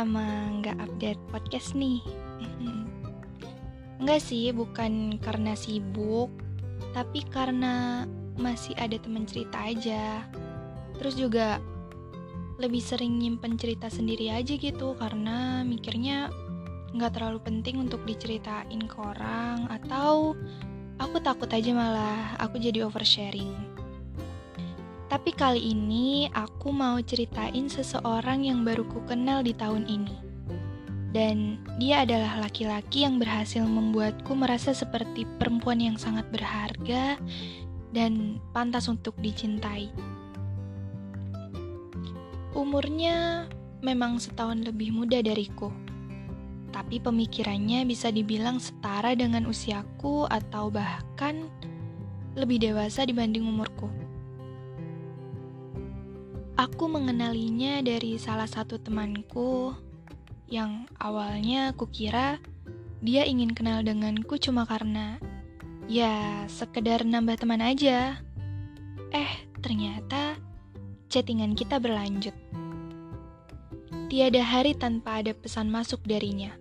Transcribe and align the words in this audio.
lama 0.00 0.56
nggak 0.64 0.80
update 0.80 1.20
podcast 1.28 1.76
nih. 1.76 2.00
Enggak 4.00 4.24
sih, 4.24 4.48
bukan 4.48 5.20
karena 5.20 5.52
sibuk, 5.52 6.32
tapi 6.96 7.20
karena 7.28 8.08
masih 8.40 8.72
ada 8.80 8.96
teman 8.96 9.28
cerita 9.28 9.60
aja. 9.60 10.24
Terus 10.96 11.20
juga 11.20 11.60
lebih 12.56 12.80
sering 12.80 13.20
nyimpen 13.20 13.60
cerita 13.60 13.92
sendiri 13.92 14.32
aja 14.32 14.56
gitu, 14.56 14.96
karena 14.96 15.60
mikirnya 15.68 16.32
nggak 16.96 17.20
terlalu 17.20 17.44
penting 17.44 17.84
untuk 17.84 18.00
diceritain 18.08 18.80
ke 18.88 18.96
orang, 18.96 19.68
atau 19.68 20.32
aku 20.96 21.20
takut 21.20 21.52
aja 21.52 21.76
malah 21.76 22.40
aku 22.40 22.56
jadi 22.56 22.88
oversharing. 22.88 23.69
Tapi 25.10 25.34
kali 25.34 25.74
ini 25.74 26.30
aku 26.30 26.70
mau 26.70 26.94
ceritain 27.02 27.66
seseorang 27.66 28.46
yang 28.46 28.62
baru 28.62 28.86
ku 28.86 29.02
kenal 29.10 29.42
di 29.42 29.50
tahun 29.50 29.90
ini. 29.90 30.14
Dan 31.10 31.58
dia 31.82 32.06
adalah 32.06 32.38
laki-laki 32.46 33.02
yang 33.02 33.18
berhasil 33.18 33.66
membuatku 33.66 34.30
merasa 34.38 34.70
seperti 34.70 35.26
perempuan 35.42 35.82
yang 35.82 35.98
sangat 35.98 36.30
berharga 36.30 37.18
dan 37.90 38.38
pantas 38.54 38.86
untuk 38.86 39.18
dicintai. 39.18 39.90
Umurnya 42.54 43.50
memang 43.82 44.22
setahun 44.22 44.62
lebih 44.62 44.94
muda 44.94 45.18
dariku. 45.26 45.74
Tapi 46.70 47.02
pemikirannya 47.02 47.82
bisa 47.82 48.14
dibilang 48.14 48.62
setara 48.62 49.18
dengan 49.18 49.50
usiaku 49.50 50.30
atau 50.30 50.70
bahkan 50.70 51.50
lebih 52.38 52.62
dewasa 52.62 53.02
dibanding 53.02 53.42
umurku. 53.42 53.90
Aku 56.60 56.92
mengenalinya 56.92 57.80
dari 57.80 58.20
salah 58.20 58.44
satu 58.44 58.76
temanku 58.76 59.72
yang 60.44 60.84
awalnya 61.00 61.72
kukira 61.72 62.36
dia 63.00 63.24
ingin 63.24 63.56
kenal 63.56 63.80
denganku 63.80 64.36
cuma 64.36 64.68
karena 64.68 65.16
ya 65.88 66.44
sekedar 66.52 67.00
nambah 67.08 67.40
teman 67.40 67.64
aja. 67.64 68.20
Eh, 69.08 69.32
ternyata 69.64 70.36
chattingan 71.08 71.56
kita 71.56 71.80
berlanjut. 71.80 72.36
Tiada 74.12 74.44
hari 74.44 74.76
tanpa 74.76 75.24
ada 75.24 75.32
pesan 75.32 75.72
masuk 75.72 76.04
darinya. 76.04 76.52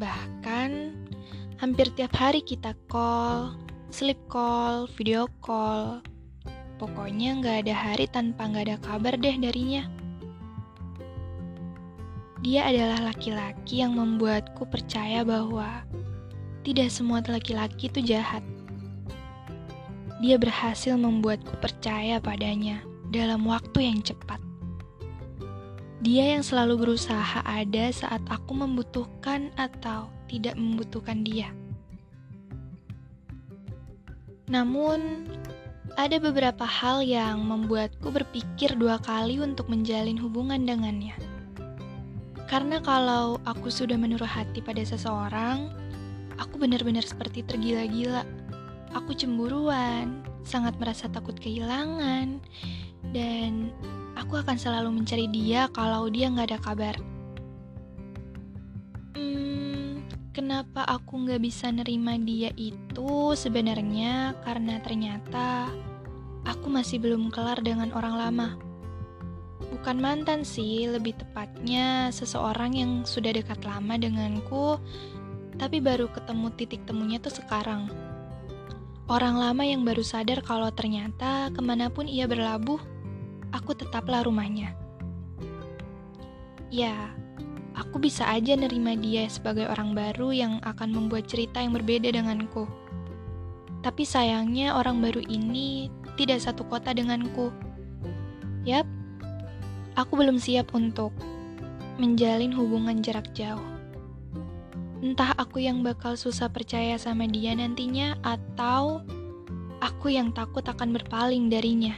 Bahkan 0.00 0.96
hampir 1.60 1.92
tiap 1.92 2.16
hari 2.16 2.40
kita 2.40 2.72
call, 2.88 3.52
sleep 3.92 4.16
call, 4.32 4.88
video 4.96 5.28
call, 5.44 6.00
Pokoknya 6.78 7.42
nggak 7.42 7.66
ada 7.66 7.74
hari 7.74 8.06
tanpa 8.06 8.46
nggak 8.46 8.64
ada 8.70 8.78
kabar 8.78 9.14
deh 9.18 9.34
darinya. 9.34 9.82
Dia 12.38 12.70
adalah 12.70 13.10
laki-laki 13.10 13.82
yang 13.82 13.98
membuatku 13.98 14.62
percaya 14.70 15.26
bahwa 15.26 15.82
tidak 16.62 16.94
semua 16.94 17.18
laki-laki 17.26 17.90
itu 17.90 17.98
jahat. 18.14 18.46
Dia 20.22 20.38
berhasil 20.38 20.94
membuatku 20.94 21.58
percaya 21.58 22.22
padanya 22.22 22.82
dalam 23.10 23.42
waktu 23.42 23.90
yang 23.90 23.98
cepat. 23.98 24.38
Dia 25.98 26.38
yang 26.38 26.46
selalu 26.46 26.86
berusaha 26.86 27.42
ada 27.42 27.90
saat 27.90 28.22
aku 28.30 28.54
membutuhkan 28.54 29.50
atau 29.58 30.06
tidak 30.30 30.54
membutuhkan 30.54 31.26
dia. 31.26 31.50
Namun, 34.46 35.26
ada 35.98 36.22
beberapa 36.22 36.62
hal 36.62 37.02
yang 37.02 37.42
membuatku 37.42 38.14
berpikir 38.14 38.78
dua 38.78 39.02
kali 39.02 39.42
untuk 39.42 39.66
menjalin 39.66 40.14
hubungan 40.14 40.62
dengannya. 40.62 41.18
Karena 42.46 42.78
kalau 42.78 43.42
aku 43.42 43.66
sudah 43.66 43.98
menaruh 43.98 44.30
hati 44.30 44.62
pada 44.62 44.78
seseorang, 44.86 45.74
aku 46.38 46.54
benar-benar 46.54 47.02
seperti 47.02 47.42
tergila-gila. 47.42 48.22
Aku 48.94 49.10
cemburuan, 49.10 50.22
sangat 50.46 50.78
merasa 50.78 51.10
takut 51.10 51.34
kehilangan, 51.34 52.38
dan 53.10 53.74
aku 54.14 54.38
akan 54.38 54.54
selalu 54.54 55.02
mencari 55.02 55.26
dia 55.26 55.66
kalau 55.74 56.06
dia 56.06 56.30
nggak 56.30 56.54
ada 56.54 56.60
kabar. 56.62 56.94
Kenapa 60.48 60.80
aku 60.88 61.28
nggak 61.28 61.44
bisa 61.44 61.68
nerima 61.68 62.16
dia 62.16 62.48
itu 62.56 63.36
sebenarnya 63.36 64.32
karena 64.48 64.80
ternyata 64.80 65.68
aku 66.48 66.72
masih 66.72 66.96
belum 67.04 67.28
kelar 67.28 67.60
dengan 67.60 67.92
orang 67.92 68.16
lama. 68.16 68.48
Bukan 69.68 70.00
mantan 70.00 70.48
sih, 70.48 70.88
lebih 70.88 71.20
tepatnya 71.20 72.08
seseorang 72.08 72.80
yang 72.80 73.04
sudah 73.04 73.36
dekat 73.36 73.60
lama 73.68 74.00
denganku, 74.00 74.80
tapi 75.60 75.84
baru 75.84 76.08
ketemu 76.16 76.48
titik 76.56 76.80
temunya 76.88 77.20
tuh 77.20 77.36
sekarang. 77.36 77.92
Orang 79.04 79.36
lama 79.36 79.68
yang 79.68 79.84
baru 79.84 80.00
sadar 80.00 80.40
kalau 80.40 80.72
ternyata 80.72 81.52
ke 81.52 81.60
mana 81.60 81.92
pun 81.92 82.08
ia 82.08 82.24
berlabuh, 82.24 82.80
aku 83.52 83.76
tetaplah 83.76 84.24
rumahnya. 84.24 84.72
Ya, 86.72 87.12
aku 87.78 88.02
bisa 88.02 88.26
aja 88.26 88.58
nerima 88.58 88.98
dia 88.98 89.30
sebagai 89.30 89.70
orang 89.70 89.94
baru 89.94 90.34
yang 90.34 90.58
akan 90.66 90.90
membuat 90.90 91.30
cerita 91.30 91.62
yang 91.62 91.70
berbeda 91.70 92.10
denganku. 92.10 92.66
Tapi 93.86 94.02
sayangnya 94.02 94.74
orang 94.74 94.98
baru 94.98 95.22
ini 95.22 95.86
tidak 96.18 96.42
satu 96.42 96.66
kota 96.66 96.90
denganku. 96.90 97.54
Yap, 98.66 98.84
aku 99.94 100.18
belum 100.18 100.42
siap 100.42 100.74
untuk 100.74 101.14
menjalin 102.02 102.50
hubungan 102.50 102.98
jarak 102.98 103.30
jauh. 103.30 103.62
Entah 104.98 105.30
aku 105.38 105.62
yang 105.62 105.86
bakal 105.86 106.18
susah 106.18 106.50
percaya 106.50 106.98
sama 106.98 107.30
dia 107.30 107.54
nantinya, 107.54 108.18
atau 108.26 109.06
aku 109.78 110.10
yang 110.10 110.34
takut 110.34 110.66
akan 110.66 110.90
berpaling 110.90 111.46
darinya. 111.46 111.94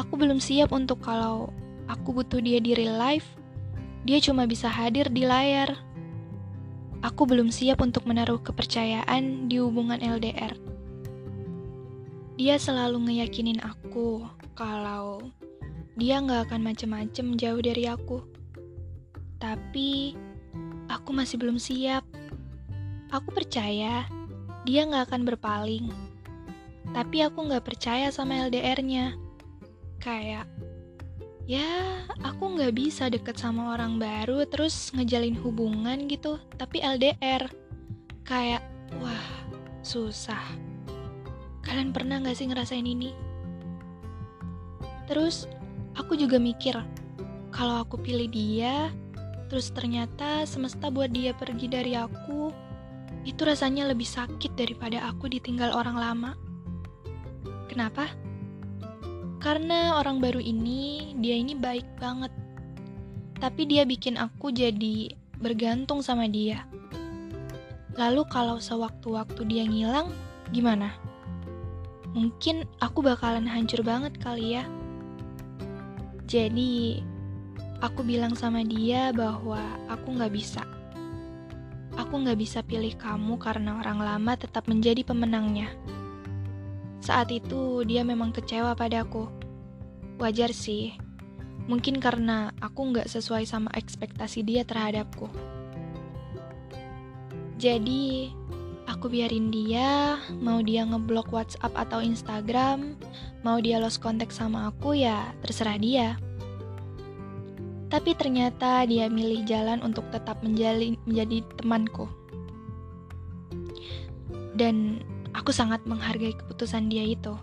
Aku 0.00 0.16
belum 0.16 0.40
siap 0.40 0.72
untuk 0.72 1.04
kalau 1.04 1.52
aku 1.84 2.16
butuh 2.16 2.40
dia 2.40 2.64
di 2.64 2.72
real 2.72 2.96
life, 2.96 3.28
dia 4.06 4.22
cuma 4.22 4.46
bisa 4.46 4.70
hadir 4.70 5.10
di 5.10 5.26
layar. 5.26 5.74
Aku 7.02 7.26
belum 7.26 7.50
siap 7.50 7.82
untuk 7.82 8.06
menaruh 8.06 8.38
kepercayaan 8.38 9.50
di 9.50 9.58
hubungan 9.58 9.98
LDR. 9.98 10.54
Dia 12.38 12.54
selalu 12.54 13.10
ngeyakinin 13.10 13.58
aku 13.58 14.22
kalau 14.54 15.26
dia 15.98 16.22
nggak 16.22 16.48
akan 16.48 16.62
macem-macem 16.62 17.34
jauh 17.34 17.58
dari 17.58 17.90
aku. 17.90 18.22
Tapi 19.42 20.14
aku 20.86 21.10
masih 21.10 21.42
belum 21.42 21.58
siap. 21.58 22.06
Aku 23.10 23.34
percaya 23.34 24.06
dia 24.62 24.86
nggak 24.86 25.10
akan 25.10 25.22
berpaling. 25.26 25.90
Tapi 26.94 27.26
aku 27.26 27.50
nggak 27.50 27.66
percaya 27.66 28.14
sama 28.14 28.38
LDR-nya. 28.46 29.18
Kayak, 29.98 30.46
ya 31.46 32.02
aku 32.26 32.58
nggak 32.58 32.74
bisa 32.74 33.06
deket 33.06 33.38
sama 33.38 33.78
orang 33.78 34.02
baru 34.02 34.42
terus 34.50 34.90
ngejalin 34.92 35.38
hubungan 35.38 36.10
gitu, 36.10 36.42
tapi 36.58 36.82
LDR. 36.82 37.46
Kayak, 38.26 38.66
wah, 38.98 39.26
susah. 39.86 40.42
Kalian 41.62 41.94
pernah 41.94 42.18
gak 42.18 42.34
sih 42.34 42.50
ngerasain 42.50 42.82
ini? 42.82 43.14
Terus, 45.06 45.46
aku 45.94 46.18
juga 46.18 46.42
mikir, 46.42 46.74
kalau 47.54 47.86
aku 47.86 48.02
pilih 48.02 48.26
dia, 48.26 48.90
terus 49.46 49.70
ternyata 49.70 50.42
semesta 50.42 50.90
buat 50.90 51.14
dia 51.14 51.30
pergi 51.30 51.70
dari 51.70 51.94
aku, 51.94 52.50
itu 53.22 53.42
rasanya 53.46 53.86
lebih 53.86 54.06
sakit 54.06 54.58
daripada 54.58 55.06
aku 55.06 55.30
ditinggal 55.30 55.70
orang 55.70 55.94
lama. 55.94 56.30
Kenapa? 57.70 58.10
Karena 59.46 59.94
orang 60.02 60.18
baru 60.18 60.42
ini, 60.42 61.14
dia 61.22 61.38
ini 61.38 61.54
baik 61.54 61.86
banget. 62.02 62.34
Tapi 63.38 63.62
dia 63.70 63.86
bikin 63.86 64.18
aku 64.18 64.50
jadi 64.50 65.14
bergantung 65.38 66.02
sama 66.02 66.26
dia. 66.26 66.66
Lalu 67.94 68.26
kalau 68.26 68.58
sewaktu-waktu 68.58 69.46
dia 69.46 69.62
ngilang, 69.62 70.10
gimana? 70.50 70.98
mungkin 72.16 72.64
aku 72.80 73.04
bakalan 73.04 73.44
hancur 73.44 73.84
banget 73.84 74.16
kali 74.16 74.56
ya. 74.56 74.64
Jadi, 76.24 77.04
aku 77.84 78.00
bilang 78.00 78.32
sama 78.32 78.64
dia 78.64 79.12
bahwa 79.12 79.60
aku 79.92 80.16
gak 80.16 80.32
bisa. 80.32 80.64
Aku 82.00 82.24
gak 82.24 82.40
bisa 82.40 82.64
pilih 82.64 82.96
kamu 82.96 83.36
karena 83.36 83.84
orang 83.84 84.00
lama 84.00 84.32
tetap 84.34 84.64
menjadi 84.64 85.04
pemenangnya. 85.04 85.68
Saat 87.04 87.30
itu, 87.30 87.84
dia 87.84 88.02
memang 88.02 88.32
kecewa 88.32 88.72
padaku. 88.74 89.28
Wajar 90.16 90.50
sih, 90.56 90.96
mungkin 91.68 92.00
karena 92.00 92.52
aku 92.64 92.96
gak 92.96 93.08
sesuai 93.12 93.44
sama 93.44 93.68
ekspektasi 93.76 94.40
dia 94.42 94.64
terhadapku. 94.64 95.28
Jadi, 97.56 98.32
Aku 98.86 99.10
biarin 99.10 99.50
dia, 99.50 100.14
mau 100.38 100.62
dia 100.62 100.86
ngeblok 100.86 101.34
WhatsApp 101.34 101.74
atau 101.74 101.98
Instagram, 101.98 102.94
mau 103.42 103.58
dia 103.58 103.82
lost 103.82 103.98
kontak 103.98 104.30
sama 104.30 104.70
aku 104.70 104.94
ya 104.94 105.34
terserah 105.42 105.74
dia. 105.74 106.08
Tapi 107.90 108.14
ternyata 108.14 108.86
dia 108.86 109.10
milih 109.10 109.42
jalan 109.42 109.82
untuk 109.82 110.06
tetap 110.14 110.38
menjalin, 110.46 110.94
menjadi 111.02 111.42
temanku. 111.58 112.06
Dan 114.54 115.02
aku 115.34 115.50
sangat 115.50 115.82
menghargai 115.82 116.38
keputusan 116.38 116.86
dia 116.86 117.02
itu. 117.02 117.34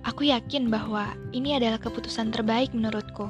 Aku 0.00 0.24
yakin 0.24 0.72
bahwa 0.72 1.12
ini 1.36 1.60
adalah 1.60 1.76
keputusan 1.76 2.32
terbaik 2.32 2.72
menurutku. 2.72 3.28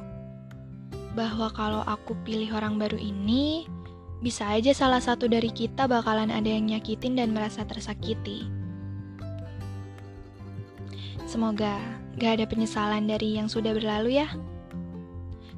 Bahwa 1.19 1.51
kalau 1.51 1.83
aku 1.83 2.15
pilih 2.23 2.55
orang 2.55 2.79
baru 2.79 2.95
ini, 2.95 3.67
bisa 4.23 4.47
aja 4.47 4.71
salah 4.71 5.03
satu 5.03 5.27
dari 5.27 5.51
kita 5.51 5.91
bakalan 5.91 6.31
ada 6.31 6.47
yang 6.47 6.71
nyakitin 6.71 7.19
dan 7.19 7.35
merasa 7.35 7.67
tersakiti. 7.67 8.47
Semoga 11.27 11.79
gak 12.19 12.39
ada 12.39 12.45
penyesalan 12.47 13.07
dari 13.07 13.39
yang 13.39 13.51
sudah 13.51 13.75
berlalu 13.75 14.23
ya. 14.23 14.31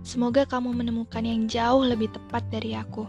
Semoga 0.02 0.48
kamu 0.48 0.72
menemukan 0.74 1.22
yang 1.22 1.44
jauh 1.46 1.84
lebih 1.84 2.12
tepat 2.12 2.44
dari 2.48 2.74
aku. 2.74 3.06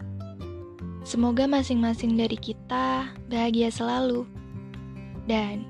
Semoga 1.04 1.44
masing-masing 1.50 2.16
dari 2.16 2.40
kita 2.40 3.12
bahagia 3.28 3.68
selalu. 3.68 4.24
Dan 5.28 5.68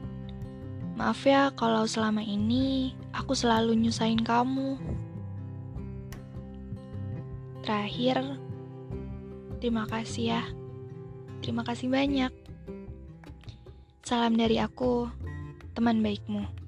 Maaf 0.94 1.25
ya 1.25 1.50
kalau 1.57 1.90
selama 1.90 2.22
ini 2.22 2.94
aku 3.10 3.34
selalu 3.34 3.74
nyusahin 3.74 4.22
kamu. 4.22 4.78
Terakhir, 7.66 8.22
terima 9.57 9.90
kasih 9.90 10.38
ya. 10.38 10.44
Terima 11.42 11.66
kasih 11.66 11.90
banyak. 11.90 12.31
Salam 14.06 14.38
dari 14.38 14.62
aku, 14.62 15.10
teman 15.74 16.00
baikmu. 16.06 16.62